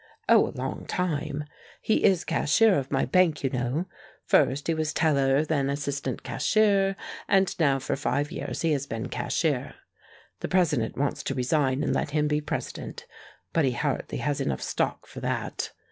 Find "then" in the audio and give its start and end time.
5.45-5.69